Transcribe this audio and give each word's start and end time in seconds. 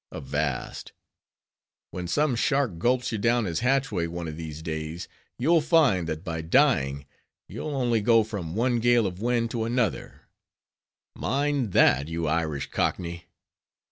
Avast! 0.11 0.93
when 1.91 2.07
some 2.07 2.35
shark 2.35 2.79
gulps 2.79 3.11
you 3.11 3.19
down 3.19 3.45
his 3.45 3.59
hatchway 3.59 4.07
one 4.07 4.27
of 4.27 4.35
these 4.35 4.63
days, 4.63 5.07
you'll 5.37 5.61
find, 5.61 6.07
that 6.09 6.23
by 6.23 6.41
dying, 6.41 7.05
you'll 7.47 7.75
only 7.75 8.01
go 8.01 8.23
from 8.23 8.55
one 8.55 8.79
gale 8.79 9.05
of 9.05 9.21
wind 9.21 9.51
to 9.51 9.63
another; 9.63 10.21
mind 11.15 11.71
that, 11.73 12.07
you 12.07 12.25
Irish 12.27 12.71
cockney! 12.71 13.25